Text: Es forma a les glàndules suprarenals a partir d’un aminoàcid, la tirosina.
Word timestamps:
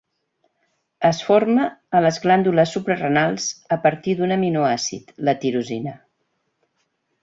Es 1.09 1.19
forma 1.27 1.67
a 1.99 2.01
les 2.07 2.17
glàndules 2.25 2.75
suprarenals 2.79 3.53
a 3.79 3.81
partir 3.87 4.19
d’un 4.23 4.37
aminoàcid, 4.41 5.17
la 5.31 5.41
tirosina. 5.47 5.99